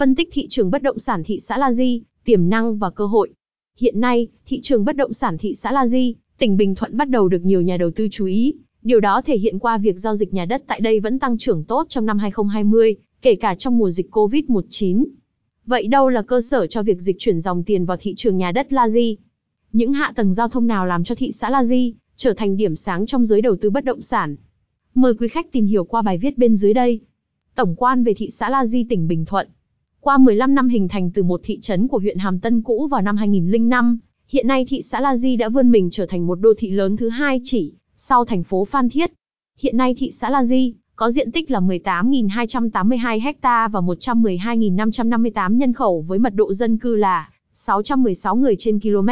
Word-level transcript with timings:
Phân 0.00 0.14
tích 0.14 0.28
thị 0.32 0.46
trường 0.48 0.70
bất 0.70 0.82
động 0.82 0.98
sản 0.98 1.22
thị 1.24 1.38
xã 1.38 1.58
La 1.58 1.72
Di, 1.72 2.02
tiềm 2.24 2.48
năng 2.48 2.78
và 2.78 2.90
cơ 2.90 3.06
hội. 3.06 3.30
Hiện 3.78 4.00
nay, 4.00 4.28
thị 4.46 4.60
trường 4.60 4.84
bất 4.84 4.96
động 4.96 5.12
sản 5.12 5.38
thị 5.38 5.54
xã 5.54 5.72
La 5.72 5.86
Di, 5.86 6.14
tỉnh 6.38 6.56
Bình 6.56 6.74
Thuận 6.74 6.96
bắt 6.96 7.08
đầu 7.08 7.28
được 7.28 7.44
nhiều 7.44 7.60
nhà 7.60 7.76
đầu 7.76 7.90
tư 7.90 8.08
chú 8.10 8.26
ý. 8.26 8.54
Điều 8.82 9.00
đó 9.00 9.22
thể 9.22 9.38
hiện 9.38 9.58
qua 9.58 9.78
việc 9.78 9.98
giao 9.98 10.16
dịch 10.16 10.34
nhà 10.34 10.44
đất 10.44 10.62
tại 10.66 10.80
đây 10.80 11.00
vẫn 11.00 11.18
tăng 11.18 11.38
trưởng 11.38 11.64
tốt 11.64 11.86
trong 11.88 12.06
năm 12.06 12.18
2020, 12.18 12.96
kể 13.22 13.34
cả 13.34 13.54
trong 13.54 13.78
mùa 13.78 13.90
dịch 13.90 14.10
Covid-19. 14.10 15.04
Vậy 15.66 15.86
đâu 15.86 16.08
là 16.08 16.22
cơ 16.22 16.40
sở 16.40 16.66
cho 16.66 16.82
việc 16.82 17.00
dịch 17.00 17.16
chuyển 17.18 17.40
dòng 17.40 17.64
tiền 17.64 17.84
vào 17.84 17.96
thị 18.00 18.14
trường 18.16 18.36
nhà 18.36 18.52
đất 18.52 18.72
La 18.72 18.88
Di? 18.88 19.16
Những 19.72 19.92
hạ 19.92 20.12
tầng 20.16 20.34
giao 20.34 20.48
thông 20.48 20.66
nào 20.66 20.86
làm 20.86 21.04
cho 21.04 21.14
thị 21.14 21.32
xã 21.32 21.50
La 21.50 21.64
Di 21.64 21.94
trở 22.16 22.34
thành 22.34 22.56
điểm 22.56 22.76
sáng 22.76 23.06
trong 23.06 23.24
giới 23.24 23.40
đầu 23.40 23.56
tư 23.56 23.70
bất 23.70 23.84
động 23.84 24.02
sản? 24.02 24.36
Mời 24.94 25.14
quý 25.14 25.28
khách 25.28 25.52
tìm 25.52 25.66
hiểu 25.66 25.84
qua 25.84 26.02
bài 26.02 26.18
viết 26.18 26.38
bên 26.38 26.56
dưới 26.56 26.74
đây. 26.74 27.00
Tổng 27.54 27.74
quan 27.76 28.04
về 28.04 28.14
thị 28.14 28.30
xã 28.30 28.50
La 28.50 28.66
Di 28.66 28.84
tỉnh 28.84 29.08
Bình 29.08 29.24
Thuận. 29.24 29.48
Qua 30.02 30.18
15 30.18 30.54
năm 30.54 30.68
hình 30.68 30.88
thành 30.88 31.10
từ 31.10 31.22
một 31.22 31.40
thị 31.44 31.60
trấn 31.60 31.88
của 31.88 31.98
huyện 31.98 32.18
Hàm 32.18 32.40
Tân 32.40 32.62
cũ 32.62 32.88
vào 32.90 33.02
năm 33.02 33.16
2005, 33.16 33.98
hiện 34.28 34.46
nay 34.46 34.64
thị 34.68 34.82
xã 34.82 35.00
La 35.00 35.16
Di 35.16 35.36
đã 35.36 35.48
vươn 35.48 35.70
mình 35.70 35.88
trở 35.90 36.06
thành 36.06 36.26
một 36.26 36.40
đô 36.40 36.54
thị 36.58 36.70
lớn 36.70 36.96
thứ 36.96 37.08
hai 37.08 37.40
chỉ 37.44 37.72
sau 37.96 38.24
thành 38.24 38.42
phố 38.42 38.64
Phan 38.64 38.88
Thiết. 38.88 39.12
Hiện 39.58 39.76
nay 39.76 39.94
thị 39.98 40.10
xã 40.10 40.30
La 40.30 40.44
Di 40.44 40.74
có 40.96 41.10
diện 41.10 41.32
tích 41.32 41.50
là 41.50 41.60
18.282 41.60 43.32
ha 43.42 43.68
và 43.68 43.80
112.558 43.80 45.56
nhân 45.56 45.72
khẩu 45.72 46.04
với 46.08 46.18
mật 46.18 46.34
độ 46.34 46.52
dân 46.52 46.78
cư 46.78 46.96
là 46.96 47.30
616 47.52 48.36
người 48.36 48.56
trên 48.58 48.80
km. 48.80 49.08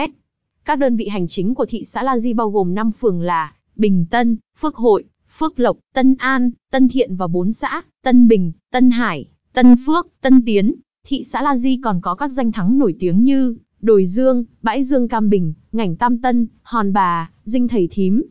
Các 0.65 0.79
đơn 0.79 0.97
vị 0.97 1.09
hành 1.09 1.27
chính 1.27 1.55
của 1.55 1.67
thị 1.67 1.85
xã 1.85 2.03
La 2.03 2.19
Di 2.19 2.33
bao 2.33 2.51
gồm 2.51 2.75
5 2.75 2.91
phường 2.93 3.23
là 3.23 3.53
Bình 3.77 4.07
Tân, 4.11 4.37
Phước 4.59 4.77
Hội, 4.77 5.05
Phước 5.39 5.61
Lộc, 5.61 5.79
Tân 5.95 6.15
An, 6.19 6.51
Tân 6.71 6.89
Thiện 6.89 7.17
và 7.17 7.27
4 7.27 7.53
xã, 7.53 7.83
Tân 8.03 8.29
Bình, 8.29 8.53
Tân 8.73 8.91
Hải, 8.91 9.29
Tân 9.59 9.77
Phước, 9.87 10.09
Tân 10.21 10.45
Tiến. 10.47 10.75
Thị 11.07 11.23
xã 11.25 11.43
La 11.43 11.57
Di 11.57 11.81
còn 11.83 12.01
có 12.01 12.15
các 12.15 12.29
danh 12.29 12.53
thắng 12.53 12.79
nổi 12.79 12.95
tiếng 13.01 13.25
như 13.25 13.57
Đồi 13.81 14.07
Dương, 14.07 14.45
Bãi 14.63 14.83
Dương 14.83 15.09
Cam 15.09 15.31
Bình, 15.31 15.55
Ngảnh 15.73 15.97
Tam 15.97 16.19
Tân, 16.19 16.47
Hòn 16.63 16.93
Bà, 16.93 17.31
Dinh 17.45 17.69
Thầy 17.69 17.89
Thím. 17.91 18.23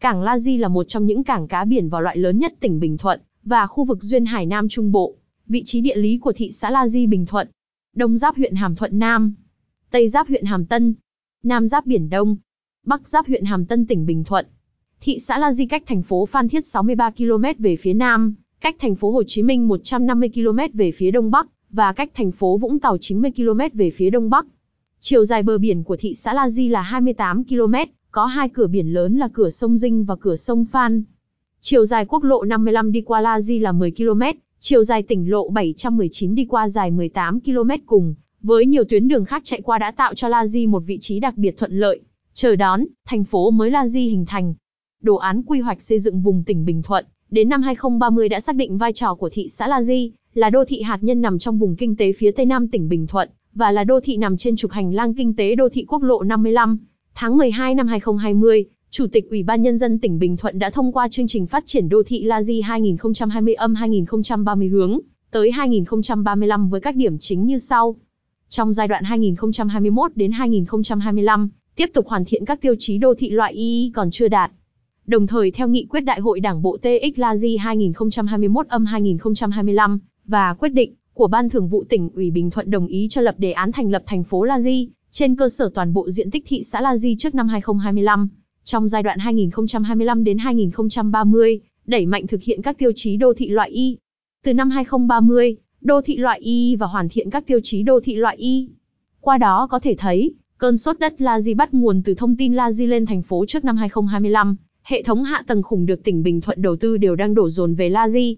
Cảng 0.00 0.22
La 0.22 0.38
Di 0.38 0.56
là 0.56 0.68
một 0.68 0.84
trong 0.84 1.06
những 1.06 1.24
cảng 1.24 1.48
cá 1.48 1.64
biển 1.64 1.88
vào 1.88 2.00
loại 2.00 2.16
lớn 2.16 2.38
nhất 2.38 2.54
tỉnh 2.60 2.80
Bình 2.80 2.98
Thuận 2.98 3.20
và 3.44 3.66
khu 3.66 3.84
vực 3.84 4.02
duyên 4.02 4.24
hải 4.24 4.46
Nam 4.46 4.68
Trung 4.68 4.92
Bộ. 4.92 5.14
Vị 5.46 5.62
trí 5.64 5.80
địa 5.80 5.96
lý 5.96 6.18
của 6.18 6.32
thị 6.32 6.50
xã 6.50 6.70
La 6.70 6.88
Di 6.88 7.06
Bình 7.06 7.26
Thuận. 7.26 7.48
Đông 7.96 8.16
giáp 8.16 8.36
huyện 8.36 8.54
Hàm 8.54 8.74
Thuận 8.74 8.98
Nam, 8.98 9.34
Tây 9.90 10.08
giáp 10.08 10.28
huyện 10.28 10.44
Hàm 10.44 10.66
Tân, 10.66 10.94
Nam 11.42 11.68
giáp 11.68 11.86
Biển 11.86 12.10
Đông, 12.10 12.36
Bắc 12.86 13.08
giáp 13.08 13.26
huyện 13.26 13.44
Hàm 13.44 13.66
Tân 13.66 13.86
tỉnh 13.86 14.06
Bình 14.06 14.24
Thuận. 14.24 14.46
Thị 15.00 15.18
xã 15.18 15.38
La 15.38 15.52
Di 15.52 15.66
cách 15.66 15.82
thành 15.86 16.02
phố 16.02 16.26
Phan 16.26 16.48
Thiết 16.48 16.66
63 16.66 17.10
km 17.10 17.44
về 17.58 17.76
phía 17.76 17.94
nam, 17.94 18.34
cách 18.64 18.76
thành 18.78 18.94
phố 18.94 19.10
Hồ 19.10 19.22
Chí 19.26 19.42
Minh 19.42 19.68
150 19.68 20.30
km 20.34 20.58
về 20.74 20.90
phía 20.90 21.10
đông 21.10 21.30
bắc 21.30 21.46
và 21.70 21.92
cách 21.92 22.10
thành 22.14 22.32
phố 22.32 22.56
Vũng 22.56 22.78
Tàu 22.78 22.98
90 22.98 23.30
km 23.36 23.60
về 23.78 23.90
phía 23.90 24.10
đông 24.10 24.30
bắc. 24.30 24.46
Chiều 25.00 25.24
dài 25.24 25.42
bờ 25.42 25.58
biển 25.58 25.82
của 25.82 25.96
thị 25.96 26.14
xã 26.14 26.34
La 26.34 26.48
Di 26.48 26.68
là 26.68 26.82
28 26.82 27.44
km, 27.44 27.74
có 28.10 28.26
hai 28.26 28.48
cửa 28.48 28.66
biển 28.66 28.92
lớn 28.92 29.16
là 29.16 29.28
cửa 29.32 29.50
sông 29.50 29.76
Dinh 29.76 30.04
và 30.04 30.16
cửa 30.16 30.36
sông 30.36 30.64
Phan. 30.64 31.02
Chiều 31.60 31.84
dài 31.84 32.04
quốc 32.04 32.24
lộ 32.24 32.44
55 32.44 32.92
đi 32.92 33.00
qua 33.00 33.20
La 33.20 33.40
Di 33.40 33.58
là 33.58 33.72
10 33.72 33.90
km, 33.90 34.22
chiều 34.60 34.84
dài 34.84 35.02
tỉnh 35.02 35.30
lộ 35.30 35.48
719 35.48 36.34
đi 36.34 36.44
qua 36.44 36.68
dài 36.68 36.90
18 36.90 37.40
km 37.40 37.70
cùng, 37.86 38.14
với 38.42 38.66
nhiều 38.66 38.84
tuyến 38.84 39.08
đường 39.08 39.24
khác 39.24 39.42
chạy 39.44 39.60
qua 39.60 39.78
đã 39.78 39.90
tạo 39.90 40.14
cho 40.14 40.28
La 40.28 40.46
Di 40.46 40.66
một 40.66 40.82
vị 40.86 40.98
trí 41.00 41.20
đặc 41.20 41.36
biệt 41.36 41.58
thuận 41.58 41.72
lợi. 41.72 42.00
Chờ 42.34 42.56
đón, 42.56 42.84
thành 43.06 43.24
phố 43.24 43.50
mới 43.50 43.70
La 43.70 43.86
Di 43.86 44.08
hình 44.08 44.26
thành. 44.26 44.54
Đồ 45.02 45.16
án 45.16 45.42
quy 45.42 45.60
hoạch 45.60 45.82
xây 45.82 45.98
dựng 45.98 46.20
vùng 46.20 46.44
tỉnh 46.44 46.64
Bình 46.64 46.82
Thuận, 46.82 47.04
đến 47.34 47.48
năm 47.48 47.62
2030 47.62 48.28
đã 48.28 48.40
xác 48.40 48.56
định 48.56 48.78
vai 48.78 48.92
trò 48.92 49.14
của 49.14 49.28
thị 49.32 49.48
xã 49.48 49.68
La 49.68 49.82
Di, 49.82 50.12
là 50.34 50.50
đô 50.50 50.64
thị 50.64 50.82
hạt 50.82 50.98
nhân 51.00 51.22
nằm 51.22 51.38
trong 51.38 51.58
vùng 51.58 51.76
kinh 51.76 51.96
tế 51.96 52.12
phía 52.12 52.30
Tây 52.30 52.46
Nam 52.46 52.68
tỉnh 52.68 52.88
Bình 52.88 53.06
Thuận, 53.06 53.28
và 53.54 53.72
là 53.72 53.84
đô 53.84 54.00
thị 54.00 54.16
nằm 54.16 54.36
trên 54.36 54.56
trục 54.56 54.70
hành 54.70 54.94
lang 54.94 55.14
kinh 55.14 55.36
tế 55.36 55.54
đô 55.54 55.68
thị 55.68 55.84
quốc 55.88 56.02
lộ 56.02 56.22
55. 56.22 56.78
Tháng 57.14 57.36
12 57.36 57.74
năm 57.74 57.86
2020, 57.86 58.64
Chủ 58.90 59.06
tịch 59.12 59.30
Ủy 59.30 59.42
ban 59.42 59.62
Nhân 59.62 59.78
dân 59.78 59.98
tỉnh 59.98 60.18
Bình 60.18 60.36
Thuận 60.36 60.58
đã 60.58 60.70
thông 60.70 60.92
qua 60.92 61.08
chương 61.08 61.26
trình 61.26 61.46
phát 61.46 61.66
triển 61.66 61.88
đô 61.88 62.02
thị 62.06 62.22
La 62.22 62.42
Di 62.42 62.60
2020 62.60 63.54
âm 63.54 63.74
2030 63.74 64.68
hướng 64.68 64.98
tới 65.30 65.50
2035 65.50 66.68
với 66.68 66.80
các 66.80 66.96
điểm 66.96 67.18
chính 67.18 67.46
như 67.46 67.58
sau. 67.58 67.96
Trong 68.48 68.72
giai 68.72 68.88
đoạn 68.88 69.04
2021 69.04 70.10
đến 70.14 70.32
2025, 70.32 71.48
tiếp 71.76 71.90
tục 71.94 72.06
hoàn 72.06 72.24
thiện 72.24 72.44
các 72.44 72.60
tiêu 72.60 72.74
chí 72.78 72.98
đô 72.98 73.14
thị 73.14 73.30
loại 73.30 73.54
II 73.54 73.90
còn 73.94 74.10
chưa 74.10 74.28
đạt. 74.28 74.50
Đồng 75.06 75.26
thời 75.26 75.50
theo 75.50 75.68
nghị 75.68 75.86
quyết 75.90 76.00
Đại 76.00 76.20
hội 76.20 76.40
Đảng 76.40 76.62
bộ 76.62 76.76
TX 76.76 77.18
La 77.18 77.34
2021 77.58 78.68
âm 78.68 78.86
2025 78.86 79.98
và 80.24 80.54
quyết 80.54 80.68
định 80.68 80.94
của 81.14 81.26
Ban 81.26 81.50
Thường 81.50 81.68
vụ 81.68 81.84
tỉnh 81.88 82.10
ủy 82.14 82.30
Bình 82.30 82.50
Thuận 82.50 82.70
đồng 82.70 82.86
ý 82.86 83.06
cho 83.10 83.20
lập 83.20 83.34
đề 83.38 83.52
án 83.52 83.72
thành 83.72 83.90
lập 83.90 84.02
thành 84.06 84.24
phố 84.24 84.44
La 84.44 84.58
trên 85.10 85.36
cơ 85.36 85.48
sở 85.48 85.70
toàn 85.74 85.92
bộ 85.92 86.10
diện 86.10 86.30
tích 86.30 86.44
thị 86.46 86.62
xã 86.62 86.80
La 86.80 86.96
trước 87.18 87.34
năm 87.34 87.48
2025. 87.48 88.28
Trong 88.64 88.88
giai 88.88 89.02
đoạn 89.02 89.18
2025 89.18 90.24
đến 90.24 90.38
2030, 90.38 91.60
đẩy 91.86 92.06
mạnh 92.06 92.26
thực 92.26 92.42
hiện 92.42 92.62
các 92.62 92.78
tiêu 92.78 92.92
chí 92.96 93.16
đô 93.16 93.32
thị 93.34 93.48
loại 93.48 93.70
Y. 93.70 93.96
Từ 94.44 94.54
năm 94.54 94.70
2030, 94.70 95.56
đô 95.80 96.00
thị 96.00 96.16
loại 96.16 96.40
Y 96.40 96.76
và 96.76 96.86
hoàn 96.86 97.08
thiện 97.08 97.30
các 97.30 97.46
tiêu 97.46 97.60
chí 97.62 97.82
đô 97.82 98.00
thị 98.00 98.14
loại 98.14 98.36
Y. 98.36 98.68
Qua 99.20 99.38
đó 99.38 99.66
có 99.70 99.78
thể 99.78 99.94
thấy, 99.98 100.34
cơn 100.58 100.76
sốt 100.76 100.98
đất 100.98 101.20
La 101.20 101.40
Di 101.40 101.54
bắt 101.54 101.74
nguồn 101.74 102.02
từ 102.02 102.14
thông 102.14 102.36
tin 102.36 102.54
La 102.54 102.72
Di 102.72 102.86
lên 102.86 103.06
thành 103.06 103.22
phố 103.22 103.44
trước 103.48 103.64
năm 103.64 103.76
2025. 103.76 104.56
Hệ 104.84 105.02
thống 105.02 105.24
hạ 105.24 105.42
tầng 105.46 105.62
khủng 105.62 105.86
được 105.86 106.04
tỉnh 106.04 106.22
Bình 106.22 106.40
Thuận 106.40 106.62
đầu 106.62 106.76
tư 106.76 106.96
đều 106.96 107.16
đang 107.16 107.34
đổ 107.34 107.48
dồn 107.48 107.74
về 107.74 107.88
La 107.88 108.08
Di. 108.08 108.36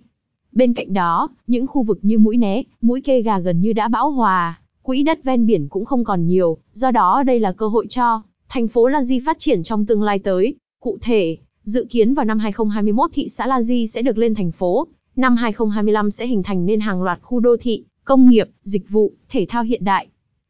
Bên 0.52 0.74
cạnh 0.74 0.92
đó, 0.92 1.28
những 1.46 1.66
khu 1.66 1.82
vực 1.82 1.98
như 2.02 2.18
mũi 2.18 2.36
né, 2.36 2.62
mũi 2.80 3.00
kê 3.00 3.22
gà 3.22 3.38
gần 3.38 3.60
như 3.60 3.72
đã 3.72 3.88
bão 3.88 4.10
hòa, 4.10 4.60
quỹ 4.82 5.02
đất 5.02 5.24
ven 5.24 5.46
biển 5.46 5.68
cũng 5.68 5.84
không 5.84 6.04
còn 6.04 6.26
nhiều, 6.26 6.58
do 6.72 6.90
đó 6.90 7.22
đây 7.26 7.40
là 7.40 7.52
cơ 7.52 7.68
hội 7.68 7.86
cho 7.86 8.22
thành 8.48 8.68
phố 8.68 8.86
La 8.86 9.02
Di 9.02 9.20
phát 9.20 9.38
triển 9.38 9.62
trong 9.62 9.86
tương 9.86 10.02
lai 10.02 10.18
tới. 10.18 10.54
Cụ 10.80 10.98
thể, 11.00 11.36
dự 11.62 11.86
kiến 11.90 12.14
vào 12.14 12.24
năm 12.24 12.38
2021 12.38 13.10
thị 13.14 13.28
xã 13.28 13.46
La 13.46 13.62
Di 13.62 13.86
sẽ 13.86 14.02
được 14.02 14.18
lên 14.18 14.34
thành 14.34 14.52
phố, 14.52 14.86
năm 15.16 15.36
2025 15.36 16.10
sẽ 16.10 16.26
hình 16.26 16.42
thành 16.42 16.66
nên 16.66 16.80
hàng 16.80 17.02
loạt 17.02 17.18
khu 17.22 17.40
đô 17.40 17.56
thị, 17.60 17.84
công 18.04 18.30
nghiệp, 18.30 18.48
dịch 18.62 18.90
vụ, 18.90 19.12
thể 19.28 19.46
thao 19.48 19.62
hiện 19.62 19.84
đại. 19.84 20.06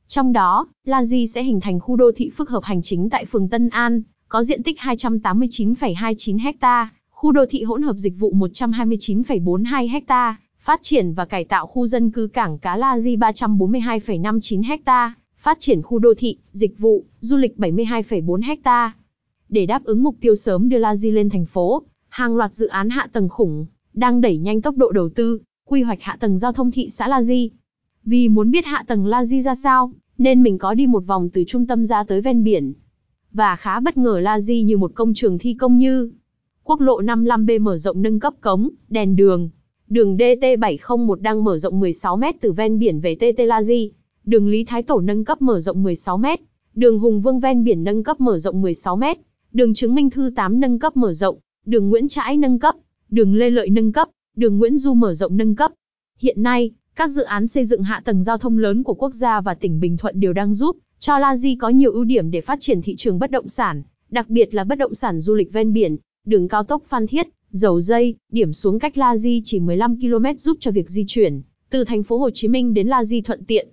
Trong 0.07 0.33
đó, 0.33 0.67
La 0.85 1.05
Di 1.05 1.27
sẽ 1.27 1.43
hình 1.43 1.61
thành 1.61 1.81
khu 1.81 1.97
đô 1.97 2.11
thị 2.17 2.31
phức 2.31 2.51
hợp 2.51 2.65
hành 2.65 2.83
chính 2.83 3.11
tại 3.11 3.25
phường 3.25 3.49
Tân 3.49 3.69
An, 3.69 4.03
có 4.29 4.45
diện 4.45 4.63
tích 4.63 4.79
289,29 4.79 6.55
ha, 6.61 6.91
khu 7.11 7.33
đô 7.33 7.47
thị 7.51 7.63
hỗn 7.63 7.83
hợp 7.83 7.97
dịch 7.97 8.19
vụ 8.19 8.33
129,42 8.35 10.01
ha, 10.09 10.37
phát 10.61 10.83
triển 10.83 11.13
và 11.13 11.25
cải 11.25 11.45
tạo 11.45 11.67
khu 11.67 11.87
dân 11.87 12.11
cư 12.11 12.27
cảng 12.27 12.59
cá 12.59 12.77
La 12.77 12.99
Di 12.99 13.17
342,59 13.17 14.79
ha, 14.87 15.15
phát 15.39 15.61
triển 15.61 15.83
khu 15.83 15.99
đô 15.99 16.15
thị, 16.19 16.39
dịch 16.53 16.79
vụ, 16.79 17.05
du 17.21 17.37
lịch 17.37 17.57
72,4 17.57 18.57
ha. 18.65 18.93
Để 19.49 19.67
đáp 19.67 19.85
ứng 19.85 20.03
mục 20.03 20.17
tiêu 20.21 20.35
sớm 20.35 20.69
đưa 20.69 20.79
La 20.79 20.97
Di 20.97 21.11
lên 21.11 21.31
thành 21.31 21.47
phố, 21.47 21.83
hàng 22.09 22.37
loạt 22.37 22.55
dự 22.55 22.67
án 22.67 22.91
hạ 22.91 23.09
tầng 23.13 23.29
khủng 23.29 23.67
đang 23.95 24.21
đẩy 24.21 24.39
nhanh 24.39 24.63
tốc 24.63 24.77
độ 24.77 24.91
đầu 24.91 25.09
tư, 25.09 25.41
quy 25.69 25.83
hoạch 25.83 26.03
hạ 26.03 26.17
tầng 26.21 26.39
giao 26.39 26.53
thông 26.53 26.71
thị 26.71 26.89
xã 26.89 27.09
La 27.09 27.23
Di. 27.23 27.51
Vì 28.05 28.29
muốn 28.29 28.51
biết 28.51 28.67
hạ 28.67 28.85
tầng 28.87 29.07
La 29.07 29.25
Di 29.25 29.43
ra 29.43 29.55
sao, 29.55 29.93
nên 30.19 30.43
mình 30.43 30.59
có 30.59 30.75
đi 30.75 30.87
một 30.87 31.07
vòng 31.07 31.29
từ 31.33 31.45
trung 31.47 31.67
tâm 31.67 31.85
ra 31.85 32.05
tới 32.05 32.21
ven 32.21 32.45
biển. 32.45 32.73
Và 33.37 33.57
khá 33.57 33.81
bất 33.81 33.97
ngờ 33.97 34.19
La 34.19 34.41
Di 34.41 34.63
như 34.63 34.77
một 34.77 34.93
công 34.95 35.15
trường 35.15 35.39
thi 35.39 35.55
công 35.55 35.79
như 35.79 36.11
Quốc 36.65 36.81
lộ 36.81 37.01
55B 37.01 37.63
mở 37.63 37.77
rộng 37.77 38.03
nâng 38.03 38.21
cấp 38.21 38.35
cống, 38.41 38.69
đèn 38.89 39.17
đường. 39.17 39.51
Đường 39.89 40.17
DT701 40.17 41.15
đang 41.15 41.45
mở 41.45 41.59
rộng 41.59 41.81
16m 41.81 42.33
từ 42.41 42.53
ven 42.53 42.79
biển 42.79 43.01
về 43.01 43.15
TT 43.15 43.39
La 43.39 43.63
Di. 43.63 43.91
Đường 44.25 44.49
Lý 44.49 44.65
Thái 44.65 44.83
Tổ 44.83 45.01
nâng 45.01 45.25
cấp 45.25 45.43
mở 45.43 45.61
rộng 45.61 45.85
16m. 45.85 46.37
Đường 46.75 46.99
Hùng 46.99 47.21
Vương 47.21 47.41
ven 47.41 47.65
biển 47.65 47.85
nâng 47.85 48.03
cấp 48.03 48.21
mở 48.21 48.39
rộng 48.39 48.63
16m. 48.63 49.15
Đường 49.53 49.75
Chứng 49.75 49.95
Minh 49.95 50.11
Thư 50.11 50.31
8 50.37 50.61
nâng 50.61 50.79
cấp 50.79 50.97
mở 50.97 51.13
rộng. 51.13 51.39
Đường 51.67 51.89
Nguyễn 51.89 52.09
Trãi 52.09 52.37
nâng 52.37 52.59
cấp. 52.59 52.75
Đường 53.11 53.35
Lê 53.35 53.51
Lợi 53.51 53.71
nâng 53.71 53.93
cấp. 53.93 54.09
Đường 54.37 54.59
Nguyễn 54.59 54.77
Du 54.79 54.95
mở 54.95 55.15
rộng 55.15 55.37
nâng 55.37 55.55
cấp. 55.55 55.73
Hiện 56.19 56.43
nay, 56.43 56.71
các 56.95 57.11
dự 57.11 57.23
án 57.23 57.47
xây 57.47 57.65
dựng 57.65 57.83
hạ 57.83 58.03
tầng 58.05 58.23
giao 58.23 58.39
thông 58.39 58.59
lớn 58.59 58.83
của 58.83 58.95
quốc 58.95 59.15
gia 59.15 59.41
và 59.41 59.55
tỉnh 59.55 59.81
Bình 59.81 59.97
Thuận 59.97 60.21
đều 60.21 60.33
đang 60.33 60.55
giúp 60.55 60.77
cho 61.07 61.19
La 61.19 61.37
Di 61.37 61.55
có 61.55 61.69
nhiều 61.69 61.93
ưu 61.93 62.05
điểm 62.05 62.31
để 62.31 62.41
phát 62.41 62.61
triển 62.61 62.83
thị 62.83 62.97
trường 62.97 63.19
bất 63.19 63.31
động 63.31 63.49
sản, 63.49 63.83
đặc 64.11 64.31
biệt 64.31 64.55
là 64.55 64.65
bất 64.65 64.79
động 64.79 64.95
sản 64.95 65.21
du 65.21 65.35
lịch 65.35 65.53
ven 65.53 65.73
biển, 65.73 65.97
đường 66.25 66.49
cao 66.49 66.65
tốc 66.65 66.83
Phan 66.87 67.07
Thiết, 67.07 67.27
dầu 67.51 67.81
dây, 67.81 68.15
điểm 68.33 68.53
xuống 68.53 68.79
cách 68.79 68.99
La 68.99 69.17
Di 69.17 69.43
chỉ 69.45 69.61
15 69.61 70.01
km 70.01 70.25
giúp 70.39 70.57
cho 70.61 70.71
việc 70.71 70.91
di 70.91 71.05
chuyển 71.07 71.43
từ 71.71 71.85
thành 71.85 72.03
phố 72.03 72.19
Hồ 72.19 72.31
Chí 72.31 72.49
Minh 72.49 72.75
đến 72.75 72.89
La 72.89 73.05
Di 73.05 73.21
thuận 73.21 73.45
tiện. 73.45 73.69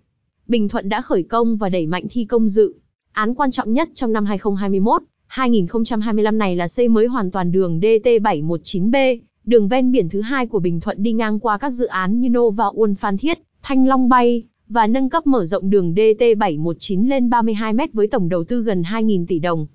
Bình 0.47 0.69
Thuận 0.69 0.89
đã 0.89 1.01
khởi 1.01 1.23
công 1.23 1.57
và 1.57 1.69
đẩy 1.69 1.87
mạnh 1.87 2.05
thi 2.09 2.25
công 2.25 2.47
dự 2.47 2.75
án 3.11 3.33
quan 3.33 3.51
trọng 3.51 3.73
nhất 3.73 3.89
trong 3.93 4.13
năm 4.13 4.25
2021, 4.25 5.03
2025 5.27 6.37
này 6.37 6.55
là 6.55 6.67
xây 6.67 6.87
mới 6.87 7.05
hoàn 7.05 7.31
toàn 7.31 7.51
đường 7.51 7.79
DT719B, 7.79 9.19
đường 9.45 9.67
ven 9.67 9.91
biển 9.91 10.09
thứ 10.09 10.21
hai 10.21 10.47
của 10.47 10.59
Bình 10.59 10.79
Thuận 10.79 11.03
đi 11.03 11.13
ngang 11.13 11.39
qua 11.39 11.57
các 11.57 11.69
dự 11.69 11.85
án 11.85 12.19
như 12.19 12.29
Nova 12.29 12.65
Uôn 12.65 12.95
Phan 12.95 13.17
Thiết, 13.17 13.39
Thanh 13.61 13.87
Long 13.87 14.09
Bay, 14.09 14.43
và 14.69 14.87
nâng 14.87 15.09
cấp 15.09 15.27
mở 15.27 15.45
rộng 15.45 15.69
đường 15.69 15.93
DT719 15.93 17.07
lên 17.07 17.29
32 17.29 17.73
m 17.73 17.79
với 17.93 18.07
tổng 18.07 18.29
đầu 18.29 18.43
tư 18.43 18.61
gần 18.61 18.81
2.000 18.81 19.25
tỷ 19.27 19.39
đồng. 19.39 19.67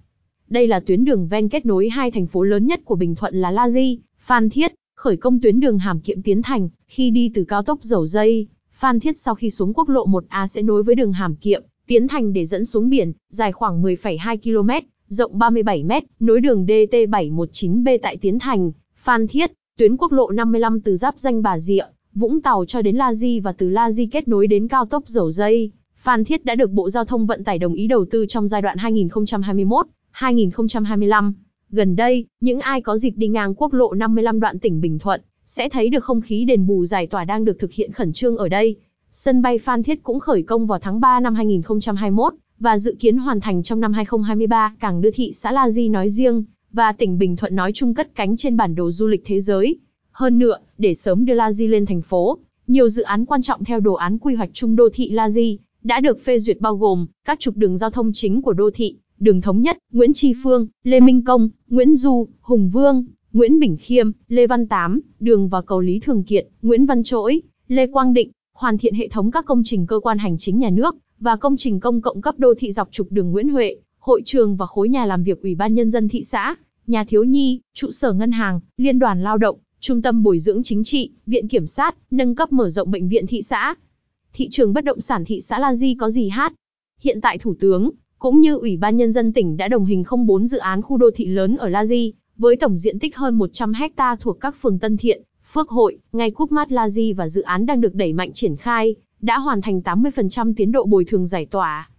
Đây 0.49 0.67
là 0.67 0.81
tuyến 0.81 1.05
đường 1.05 1.29
ven 1.29 1.49
kết 1.49 1.67
nối 1.67 1.89
hai 1.89 2.11
thành 2.11 2.27
phố 2.27 2.43
lớn 2.43 2.67
nhất 2.67 2.81
của 2.85 2.95
Bình 2.95 3.15
Thuận 3.15 3.35
là 3.35 3.51
La 3.51 3.69
Di, 3.69 3.99
Phan 4.19 4.51
Thiết, 4.51 4.73
khởi 4.97 5.17
công 5.17 5.41
tuyến 5.41 5.61
đường 5.61 5.79
Hàm 5.79 6.01
Kiệm 6.01 6.23
Tiến 6.23 6.43
Thành, 6.43 6.69
khi 6.87 7.11
đi 7.11 7.31
từ 7.35 7.45
cao 7.45 7.63
tốc 7.63 7.83
dầu 7.83 8.07
dây, 8.07 8.47
Phan 8.73 9.01
Thiết 9.01 9.19
sau 9.19 9.35
khi 9.35 9.51
xuống 9.51 9.75
quốc 9.75 9.89
lộ 9.89 10.07
1A 10.07 10.47
sẽ 10.47 10.63
nối 10.63 10.83
với 10.83 10.95
đường 10.95 11.13
Hàm 11.13 11.37
Kiệm, 11.37 11.63
Tiến 11.87 12.09
Thành 12.09 12.33
để 12.33 12.45
dẫn 12.45 12.65
xuống 12.65 12.91
biển, 12.91 13.13
dài 13.31 13.53
khoảng 13.53 13.83
10,2 13.83 14.37
km, 14.37 14.87
rộng 15.09 15.39
37 15.39 15.85
m, 15.85 15.93
nối 16.21 16.41
đường 16.41 16.67
DT719B 16.67 17.99
tại 18.03 18.17
Tiến 18.17 18.39
Thành, 18.39 18.73
Phan 18.97 19.27
Thiết, 19.27 19.53
tuyến 19.79 19.97
quốc 19.97 20.13
lộ 20.13 20.31
55 20.31 20.81
từ 20.81 20.97
giáp 20.97 21.19
danh 21.19 21.43
Bà 21.43 21.59
Rịa, 21.59 21.85
Vũng 22.15 22.41
Tàu 22.41 22.65
cho 22.65 22.83
đến 22.83 22.97
La 22.97 23.15
Di 23.15 23.41
và 23.41 23.53
từ 23.53 23.69
La 23.69 23.91
Di 23.91 24.07
kết 24.07 24.29
nối 24.29 24.47
đến 24.47 24.69
cao 24.69 24.87
tốc 24.87 25.03
dầu 25.07 25.31
dây. 25.31 25.71
Phan 25.97 26.25
Thiết 26.25 26.45
đã 26.45 26.55
được 26.55 26.71
Bộ 26.71 26.91
Giao 26.91 27.05
thông 27.05 27.27
Vận 27.27 27.45
tải 27.45 27.59
đồng 27.59 27.75
ý 27.75 27.87
đầu 27.87 28.05
tư 28.11 28.27
trong 28.29 28.49
giai 28.49 28.63
đoạn 28.63 28.77
2021-2025. 28.79 31.33
Gần 31.71 31.97
đây, 31.97 32.27
những 32.41 32.61
ai 32.61 32.81
có 32.81 32.97
dịp 32.97 33.13
đi 33.17 33.29
ngang 33.29 33.55
quốc 33.55 33.73
lộ 33.73 33.95
55 33.95 34.41
đoạn 34.41 34.59
tỉnh 34.59 34.81
Bình 34.81 34.99
Thuận, 34.99 35.21
sẽ 35.47 35.69
thấy 35.69 35.89
được 35.89 36.05
không 36.05 36.21
khí 36.21 36.45
đền 36.45 36.67
bù 36.67 36.85
giải 36.85 37.07
tỏa 37.07 37.25
đang 37.25 37.45
được 37.45 37.59
thực 37.59 37.73
hiện 37.73 37.93
khẩn 37.93 38.13
trương 38.13 38.37
ở 38.37 38.49
đây. 38.49 38.77
Sân 39.11 39.43
bay 39.43 39.59
Phan 39.59 39.83
Thiết 39.83 40.03
cũng 40.03 40.21
khởi 40.21 40.43
công 40.43 40.67
vào 40.67 40.79
tháng 40.79 41.01
3 41.01 41.21
năm 41.21 41.35
2021 41.35 42.35
và 42.59 42.79
dự 42.79 42.97
kiến 43.01 43.17
hoàn 43.17 43.41
thành 43.41 43.63
trong 43.63 43.81
năm 43.81 43.93
2023, 43.93 44.75
càng 44.81 45.01
đưa 45.01 45.11
thị 45.11 45.33
xã 45.33 45.53
La 45.53 45.71
Di 45.71 45.89
nói 45.89 46.09
riêng 46.09 46.45
và 46.73 46.93
tỉnh 46.93 47.19
Bình 47.19 47.37
Thuận 47.37 47.57
nói 47.57 47.73
chung 47.75 47.95
cất 47.95 48.15
cánh 48.15 48.37
trên 48.37 48.57
bản 48.57 48.75
đồ 48.75 48.91
du 48.91 49.07
lịch 49.07 49.23
thế 49.25 49.41
giới. 49.41 49.79
Hơn 50.19 50.39
nữa, 50.39 50.59
để 50.79 50.95
sớm 50.95 51.25
đưa 51.25 51.35
La 51.35 51.53
Di 51.53 51.67
lên 51.67 51.87
thành 51.87 52.03
phố, 52.03 52.39
nhiều 52.67 52.89
dự 52.89 53.03
án 53.03 53.25
quan 53.25 53.43
trọng 53.43 53.65
theo 53.65 53.81
đồ 53.81 53.95
án 53.95 54.19
quy 54.19 54.35
hoạch 54.35 54.51
chung 54.53 54.77
đô 54.77 54.89
thị 54.93 55.11
La 55.11 55.31
Di 55.31 55.59
đã 55.83 56.01
được 56.01 56.25
phê 56.25 56.39
duyệt 56.39 56.61
bao 56.61 56.77
gồm 56.77 57.07
các 57.25 57.41
trục 57.41 57.57
đường 57.57 57.77
giao 57.77 57.91
thông 57.91 58.13
chính 58.13 58.43
của 58.43 58.53
đô 58.53 58.71
thị, 58.75 58.97
đường 59.19 59.41
Thống 59.41 59.63
Nhất, 59.63 59.79
Nguyễn 59.93 60.13
Tri 60.15 60.33
Phương, 60.43 60.67
Lê 60.85 61.01
Minh 61.01 61.25
Công, 61.25 61.49
Nguyễn 61.69 61.97
Du, 61.97 62.29
Hùng 62.41 62.71
Vương, 62.71 63.05
Nguyễn 63.33 63.59
Bình 63.59 63.77
Khiêm, 63.81 64.11
Lê 64.29 64.47
Văn 64.47 64.67
Tám, 64.67 65.01
đường 65.21 65.49
và 65.49 65.63
cầu 65.63 65.81
Lý 65.81 65.99
Thường 65.99 66.25
Kiệt, 66.25 66.49
Nguyễn 66.63 66.87
Văn 66.87 67.03
Trỗi, 67.03 67.43
Lê 67.69 67.87
Quang 67.87 68.15
Định, 68.15 68.31
hoàn 68.53 68.79
thiện 68.79 68.95
hệ 68.95 69.09
thống 69.09 69.31
các 69.31 69.45
công 69.45 69.63
trình 69.65 69.87
cơ 69.87 70.01
quan 70.01 70.19
hành 70.19 70.37
chính 70.39 70.59
nhà 70.59 70.71
nước 70.71 70.97
và 71.21 71.37
công 71.37 71.57
trình 71.57 71.81
công 71.81 72.01
cộng 72.01 72.23
cấp 72.23 72.35
đô 72.39 72.55
thị 72.59 72.73
dọc 72.73 72.89
trục 72.93 73.13
đường 73.13 73.31
Nguyễn 73.31 73.49
Huệ, 73.49 73.77
hội 73.99 74.23
trường 74.25 74.57
và 74.57 74.67
khối 74.67 74.89
nhà 74.89 75.07
làm 75.07 75.23
việc 75.23 75.43
Ủy 75.43 75.55
ban 75.55 75.75
nhân 75.75 75.91
dân 75.91 76.09
thị 76.09 76.23
xã, 76.23 76.57
nhà 76.87 77.05
thiếu 77.05 77.25
nhi, 77.25 77.61
trụ 77.75 77.91
sở 77.91 78.13
ngân 78.13 78.33
hàng, 78.33 78.61
liên 78.77 78.99
đoàn 78.99 79.23
lao 79.23 79.39
động, 79.39 79.57
trung 79.81 80.03
tâm 80.03 80.23
bồi 80.23 80.39
dưỡng 80.39 80.63
chính 80.63 80.85
trị, 80.85 81.11
viện 81.27 81.49
kiểm 81.49 81.67
sát, 81.67 81.97
nâng 82.11 82.35
cấp 82.35 82.53
mở 82.53 82.69
rộng 82.69 82.91
bệnh 82.91 83.09
viện 83.09 83.27
thị 83.27 83.43
xã. 83.43 83.75
Thị 84.33 84.49
trường 84.51 84.73
bất 84.73 84.85
động 84.85 85.01
sản 85.01 85.25
thị 85.25 85.41
xã 85.41 85.59
La 85.59 85.75
Di 85.75 85.95
có 85.95 86.11
gì 86.11 86.29
hát? 86.29 86.53
Hiện 87.01 87.21
tại 87.21 87.39
Thủ 87.39 87.55
tướng, 87.61 87.91
cũng 88.19 88.41
như 88.41 88.57
Ủy 88.57 88.77
ban 88.77 88.97
Nhân 88.97 89.13
dân 89.13 89.33
tỉnh 89.33 89.57
đã 89.57 89.69
đồng 89.69 89.85
hình 89.85 90.05
không 90.05 90.27
bốn 90.27 90.47
dự 90.47 90.59
án 90.59 90.83
khu 90.83 90.97
đô 90.97 91.11
thị 91.15 91.27
lớn 91.27 91.57
ở 91.57 91.69
La 91.69 91.85
Di, 91.85 92.13
với 92.37 92.57
tổng 92.57 92.79
diện 92.79 92.99
tích 92.99 93.17
hơn 93.17 93.35
100 93.35 93.73
ha 93.73 94.17
thuộc 94.17 94.41
các 94.41 94.57
phường 94.61 94.79
Tân 94.79 94.97
Thiện, 94.97 95.23
Phước 95.53 95.69
Hội, 95.69 95.99
ngay 96.13 96.31
Cúp 96.31 96.53
Mát 96.53 96.73
La 96.73 96.89
Di 96.89 97.13
và 97.13 97.29
dự 97.29 97.43
án 97.43 97.67
đang 97.67 97.81
được 97.81 97.95
đẩy 97.95 98.13
mạnh 98.13 98.33
triển 98.33 98.57
khai, 98.57 98.95
đã 99.21 99.39
hoàn 99.39 99.61
thành 99.61 99.81
80% 99.81 100.55
tiến 100.57 100.73
độ 100.73 100.85
bồi 100.85 101.05
thường 101.05 101.27
giải 101.27 101.47
tỏa. 101.47 101.91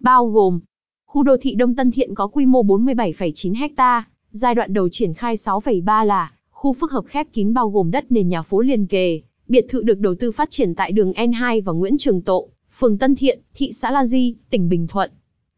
Bao 0.00 0.26
gồm, 0.26 0.60
khu 1.06 1.22
đô 1.22 1.36
thị 1.40 1.54
Đông 1.54 1.74
Tân 1.74 1.90
Thiện 1.90 2.14
có 2.14 2.26
quy 2.26 2.46
mô 2.46 2.62
47,9 2.62 3.68
ha, 3.76 4.08
giai 4.30 4.54
đoạn 4.54 4.72
đầu 4.72 4.88
triển 4.88 5.14
khai 5.14 5.36
6,3 5.36 6.04
là 6.04 6.32
khu 6.66 6.72
phức 6.72 6.92
hợp 6.92 7.04
khép 7.06 7.26
kín 7.32 7.54
bao 7.54 7.70
gồm 7.70 7.90
đất 7.90 8.12
nền 8.12 8.28
nhà 8.28 8.42
phố 8.42 8.60
liền 8.60 8.86
kề, 8.86 9.20
biệt 9.48 9.66
thự 9.68 9.82
được 9.82 9.98
đầu 9.98 10.14
tư 10.14 10.32
phát 10.32 10.50
triển 10.50 10.74
tại 10.74 10.92
đường 10.92 11.12
N2 11.12 11.62
và 11.64 11.72
Nguyễn 11.72 11.98
Trường 11.98 12.22
Tộ, 12.22 12.48
phường 12.78 12.98
Tân 12.98 13.14
Thiện, 13.14 13.40
thị 13.54 13.72
xã 13.72 13.90
La 13.90 14.04
Di, 14.04 14.34
tỉnh 14.50 14.68
Bình 14.68 14.86
Thuận. 14.86 15.10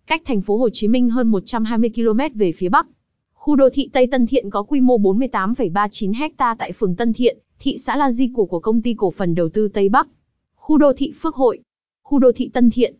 Cách 0.06 0.22
thành 0.24 0.40
phố 0.40 0.56
Hồ 0.56 0.68
Chí 0.72 0.88
Minh 0.88 1.10
hơn 1.10 1.28
120 1.28 1.90
km 1.94 2.38
về 2.38 2.52
phía 2.52 2.68
bắc. 2.68 2.86
Khu 3.34 3.56
đô 3.56 3.68
thị 3.72 3.90
Tây 3.92 4.06
Tân 4.06 4.26
Thiện 4.26 4.50
có 4.50 4.62
quy 4.62 4.80
mô 4.80 4.98
48,39 4.98 6.12
ha 6.38 6.54
tại 6.58 6.72
phường 6.72 6.96
Tân 6.96 7.12
Thiện, 7.12 7.38
thị 7.58 7.78
xã 7.78 7.96
La 7.96 8.10
Di 8.10 8.30
của 8.34 8.46
của 8.46 8.60
công 8.60 8.82
ty 8.82 8.94
cổ 8.94 9.10
phần 9.10 9.34
đầu 9.34 9.48
tư 9.48 9.68
Tây 9.68 9.88
Bắc. 9.88 10.08
Khu 10.54 10.78
đô 10.78 10.92
thị 10.92 11.12
Phước 11.20 11.34
Hội, 11.34 11.60
khu 12.02 12.18
đô 12.18 12.32
thị 12.32 12.50
Tân 12.54 12.70
Thiện. 12.70 12.96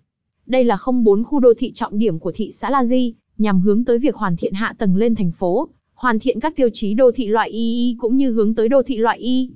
Đây 0.47 0.65
là 0.65 0.79
04 1.05 1.25
khu 1.25 1.41
đô 1.41 1.55
thị 1.59 1.73
trọng 1.73 1.99
điểm 1.99 2.19
của 2.19 2.33
thị 2.35 2.51
xã 2.51 2.71
La 2.71 2.85
Di, 2.85 3.15
nhằm 3.39 3.61
hướng 3.61 3.85
tới 3.85 3.99
việc 3.99 4.15
hoàn 4.15 4.37
thiện 4.37 4.53
hạ 4.53 4.75
tầng 4.79 4.97
lên 4.97 5.15
thành 5.15 5.31
phố, 5.31 5.69
hoàn 5.99 6.19
thiện 6.19 6.41
các 6.41 6.56
tiêu 6.56 6.69
chí 6.73 6.95
đô 6.95 7.11
thị 7.12 7.27
loại 7.27 7.50
Y 7.50 7.97
cũng 7.99 8.17
như 8.17 8.31
hướng 8.31 8.55
tới 8.55 8.69
đô 8.69 8.83
thị 8.83 8.97
loại 8.97 9.19
Y. 9.19 9.50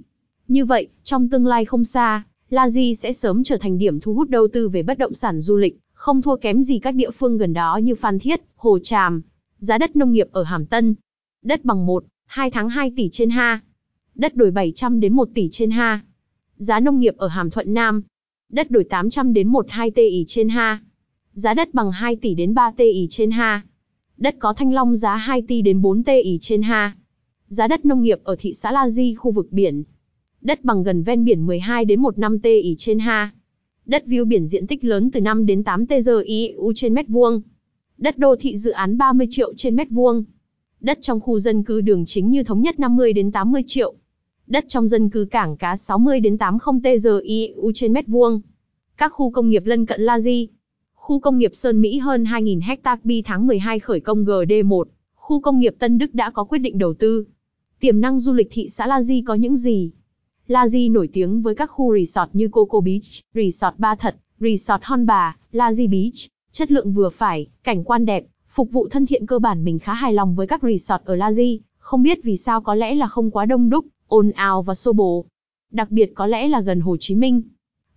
Như 0.48 0.64
vậy, 0.64 0.88
trong 1.02 1.28
tương 1.28 1.46
lai 1.46 1.64
không 1.64 1.84
xa, 1.84 2.22
La 2.50 2.68
Di 2.68 2.94
sẽ 2.94 3.12
sớm 3.12 3.44
trở 3.44 3.56
thành 3.56 3.78
điểm 3.78 4.00
thu 4.00 4.14
hút 4.14 4.28
đầu 4.28 4.48
tư 4.48 4.68
về 4.68 4.82
bất 4.82 4.98
động 4.98 5.14
sản 5.14 5.40
du 5.40 5.56
lịch, 5.56 5.78
không 5.92 6.22
thua 6.22 6.36
kém 6.36 6.62
gì 6.62 6.78
các 6.78 6.94
địa 6.94 7.10
phương 7.10 7.38
gần 7.38 7.52
đó 7.52 7.76
như 7.82 7.94
Phan 7.94 8.18
Thiết, 8.18 8.40
Hồ 8.56 8.78
Tràm. 8.78 9.22
Giá 9.58 9.78
đất 9.78 9.96
nông 9.96 10.12
nghiệp 10.12 10.28
ở 10.32 10.42
Hàm 10.42 10.66
Tân. 10.66 10.94
Đất 11.42 11.64
bằng 11.64 11.86
1, 11.86 12.04
2 12.26 12.50
tháng 12.50 12.68
2 12.68 12.92
tỷ 12.96 13.08
trên 13.12 13.30
ha. 13.30 13.60
Đất 14.14 14.36
đổi 14.36 14.50
700 14.50 15.00
đến 15.00 15.12
1 15.12 15.28
tỷ 15.34 15.48
trên 15.52 15.70
ha. 15.70 16.00
Giá 16.56 16.80
nông 16.80 17.00
nghiệp 17.00 17.14
ở 17.16 17.28
Hàm 17.28 17.50
Thuận 17.50 17.74
Nam. 17.74 18.02
Đất 18.52 18.70
đổi 18.70 18.84
800 18.84 19.32
đến 19.32 19.48
12 19.48 19.90
tỷ 19.90 20.24
trên 20.26 20.48
ha. 20.48 20.80
Giá 21.32 21.54
đất 21.54 21.74
bằng 21.74 21.92
2 21.92 22.16
tỷ 22.16 22.34
đến 22.34 22.54
3 22.54 22.72
tỷ 22.76 23.06
trên 23.10 23.30
ha. 23.30 23.62
Đất 24.22 24.36
có 24.38 24.52
thanh 24.52 24.72
long 24.72 24.96
giá 24.96 25.16
2 25.16 25.42
tỷ 25.42 25.62
đến 25.62 25.82
4 25.82 26.02
tỷ 26.02 26.38
trên 26.40 26.62
ha. 26.62 26.96
Giá 27.48 27.66
đất 27.68 27.84
nông 27.84 28.02
nghiệp 28.02 28.20
ở 28.24 28.36
thị 28.38 28.52
xã 28.52 28.72
La 28.72 28.88
Di, 28.88 29.14
khu 29.14 29.30
vực 29.30 29.46
biển. 29.50 29.82
Đất 30.40 30.64
bằng 30.64 30.82
gần 30.82 31.02
ven 31.02 31.24
biển 31.24 31.46
12 31.46 31.84
đến 31.84 32.02
15 32.02 32.38
tỷ 32.38 32.74
trên 32.78 32.98
ha. 32.98 33.30
Đất 33.86 34.04
view 34.06 34.24
biển 34.24 34.46
diện 34.46 34.66
tích 34.66 34.84
lớn 34.84 35.10
từ 35.10 35.20
5 35.20 35.46
đến 35.46 35.64
8 35.64 35.86
TGIU 35.86 36.72
trên 36.74 36.94
mét 36.94 37.08
vuông. 37.08 37.40
Đất 37.98 38.18
đô 38.18 38.36
thị 38.36 38.56
dự 38.56 38.70
án 38.70 38.98
30 38.98 39.26
triệu 39.30 39.54
trên 39.56 39.76
mét 39.76 39.90
vuông. 39.90 40.24
Đất 40.80 40.98
trong 41.00 41.20
khu 41.20 41.38
dân 41.38 41.62
cư 41.62 41.80
đường 41.80 42.04
chính 42.04 42.30
như 42.30 42.42
thống 42.42 42.62
nhất 42.62 42.80
50 42.80 43.12
đến 43.12 43.32
80 43.32 43.62
triệu. 43.66 43.94
Đất 44.46 44.64
trong 44.68 44.88
dân 44.88 45.10
cư 45.10 45.24
cảng 45.24 45.56
cá 45.56 45.76
60 45.76 46.20
đến 46.20 46.38
80 46.38 46.80
TGIU 46.82 47.72
trên 47.74 47.92
mét 47.92 48.06
vuông. 48.06 48.40
Các 48.96 49.12
khu 49.12 49.30
công 49.30 49.50
nghiệp 49.50 49.62
lân 49.66 49.86
cận 49.86 50.00
La 50.00 50.20
Di. 50.20 50.48
Khu 51.02 51.18
công 51.18 51.38
nghiệp 51.38 51.50
Sơn 51.54 51.80
Mỹ 51.80 51.98
hơn 51.98 52.24
2.000 52.24 52.60
ha 52.84 52.96
bi 53.04 53.22
tháng 53.22 53.46
12 53.46 53.78
khởi 53.78 54.00
công 54.00 54.24
GD1. 54.24 54.84
Khu 55.14 55.40
công 55.40 55.60
nghiệp 55.60 55.74
Tân 55.78 55.98
Đức 55.98 56.14
đã 56.14 56.30
có 56.30 56.44
quyết 56.44 56.58
định 56.58 56.78
đầu 56.78 56.94
tư. 56.94 57.24
Tiềm 57.80 58.00
năng 58.00 58.18
du 58.18 58.32
lịch 58.32 58.48
thị 58.50 58.68
xã 58.68 58.86
La 58.86 59.02
Di 59.02 59.22
có 59.26 59.34
những 59.34 59.56
gì? 59.56 59.90
La 60.46 60.68
Di 60.68 60.88
nổi 60.88 61.08
tiếng 61.12 61.42
với 61.42 61.54
các 61.54 61.66
khu 61.66 61.98
resort 61.98 62.30
như 62.32 62.48
Coco 62.48 62.80
Beach, 62.80 63.02
Resort 63.34 63.78
Ba 63.78 63.94
Thật, 63.94 64.16
Resort 64.40 64.82
Hon 64.82 65.06
Bà, 65.06 65.36
La 65.52 65.72
Di 65.72 65.86
Beach, 65.86 66.14
chất 66.52 66.72
lượng 66.72 66.92
vừa 66.92 67.08
phải, 67.08 67.46
cảnh 67.64 67.84
quan 67.84 68.06
đẹp, 68.06 68.24
phục 68.48 68.72
vụ 68.72 68.88
thân 68.88 69.06
thiện 69.06 69.26
cơ 69.26 69.38
bản 69.38 69.64
mình 69.64 69.78
khá 69.78 69.94
hài 69.94 70.12
lòng 70.12 70.34
với 70.34 70.46
các 70.46 70.62
resort 70.62 71.04
ở 71.04 71.16
La 71.16 71.32
Di, 71.32 71.60
không 71.78 72.02
biết 72.02 72.18
vì 72.24 72.36
sao 72.36 72.60
có 72.60 72.74
lẽ 72.74 72.94
là 72.94 73.06
không 73.06 73.30
quá 73.30 73.46
đông 73.46 73.70
đúc, 73.70 73.86
ồn 74.06 74.30
ào 74.30 74.62
và 74.62 74.74
xô 74.74 74.92
bồ. 74.92 75.24
Đặc 75.70 75.90
biệt 75.90 76.12
có 76.14 76.26
lẽ 76.26 76.48
là 76.48 76.60
gần 76.60 76.80
Hồ 76.80 76.96
Chí 77.00 77.14
Minh. 77.14 77.42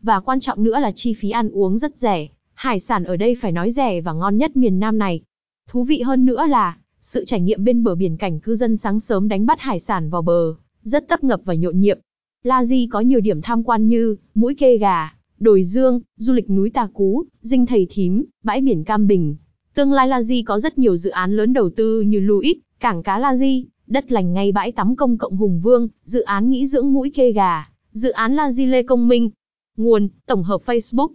Và 0.01 0.19
quan 0.19 0.39
trọng 0.39 0.63
nữa 0.63 0.79
là 0.79 0.91
chi 0.91 1.13
phí 1.13 1.29
ăn 1.29 1.49
uống 1.49 1.77
rất 1.77 1.97
rẻ, 1.97 2.27
hải 2.55 2.79
sản 2.79 3.03
ở 3.03 3.17
đây 3.17 3.35
phải 3.35 3.51
nói 3.51 3.71
rẻ 3.71 4.01
và 4.01 4.13
ngon 4.13 4.37
nhất 4.37 4.57
miền 4.57 4.79
Nam 4.79 4.97
này. 4.97 5.21
Thú 5.69 5.83
vị 5.83 6.01
hơn 6.01 6.25
nữa 6.25 6.47
là, 6.47 6.77
sự 7.01 7.25
trải 7.25 7.41
nghiệm 7.41 7.63
bên 7.63 7.83
bờ 7.83 7.95
biển 7.95 8.17
cảnh 8.17 8.39
cư 8.39 8.55
dân 8.55 8.77
sáng 8.77 8.99
sớm 8.99 9.27
đánh 9.27 9.45
bắt 9.45 9.59
hải 9.59 9.79
sản 9.79 10.09
vào 10.09 10.21
bờ, 10.21 10.55
rất 10.81 11.07
tấp 11.07 11.23
ngập 11.23 11.41
và 11.45 11.53
nhộn 11.53 11.79
nhịp. 11.79 11.99
La 12.43 12.65
Di 12.65 12.87
có 12.91 12.99
nhiều 12.99 13.19
điểm 13.19 13.41
tham 13.41 13.63
quan 13.63 13.87
như 13.87 14.15
mũi 14.35 14.55
kê 14.55 14.77
gà, 14.77 15.15
đồi 15.39 15.63
dương, 15.63 16.01
du 16.17 16.33
lịch 16.33 16.49
núi 16.49 16.69
Tà 16.69 16.87
Cú, 16.93 17.23
dinh 17.41 17.65
thầy 17.65 17.87
thím, 17.89 18.25
bãi 18.43 18.61
biển 18.61 18.83
Cam 18.83 19.07
Bình. 19.07 19.35
Tương 19.73 19.91
lai 19.91 20.07
La 20.07 20.21
Di 20.21 20.41
có 20.41 20.59
rất 20.59 20.77
nhiều 20.77 20.97
dự 20.97 21.09
án 21.09 21.35
lớn 21.35 21.53
đầu 21.53 21.69
tư 21.69 22.01
như 22.01 22.19
Louis, 22.19 22.57
cảng 22.79 23.03
cá 23.03 23.19
La 23.19 23.35
Di, 23.35 23.65
đất 23.87 24.11
lành 24.11 24.33
ngay 24.33 24.51
bãi 24.51 24.71
tắm 24.71 24.95
công 24.95 25.17
cộng 25.17 25.37
Hùng 25.37 25.59
Vương, 25.59 25.87
dự 26.03 26.21
án 26.21 26.49
nghỉ 26.49 26.65
dưỡng 26.65 26.93
mũi 26.93 27.09
kê 27.09 27.31
gà, 27.31 27.69
dự 27.91 28.09
án 28.09 28.35
La 28.35 28.51
Di 28.51 28.65
Lê 28.65 28.83
Công 28.83 29.07
Minh. 29.07 29.29
Nguồn, 29.77 30.09
tổng 30.25 30.43
hợp 30.43 30.61
Facebook 30.65 31.09